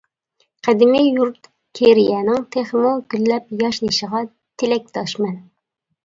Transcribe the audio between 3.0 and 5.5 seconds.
گۈللەپ ياشنىشىغا تىلەكداشمەن.